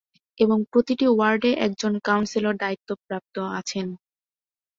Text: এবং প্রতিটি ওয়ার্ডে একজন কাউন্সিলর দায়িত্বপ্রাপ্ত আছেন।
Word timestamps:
এবং 0.37 0.57
প্রতিটি 0.71 1.05
ওয়ার্ডে 1.09 1.51
একজন 1.65 1.93
কাউন্সিলর 2.07 2.55
দায়িত্বপ্রাপ্ত 2.57 3.35
আছেন। 3.59 3.87